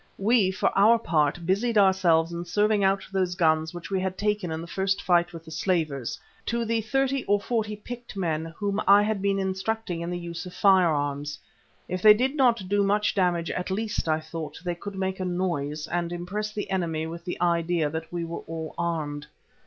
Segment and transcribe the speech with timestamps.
[0.17, 4.51] We, for our part, busied ourselves in serving out those guns which we had taken
[4.51, 8.81] in the first fight with the slavers to the thirty or forty picked men whom
[8.87, 11.37] I had been instructing in the use of firearms.
[11.87, 15.23] If they did not do much damage, at least, I thought, they could make a
[15.25, 19.27] noise and impress the enemy with the idea that we were well armed.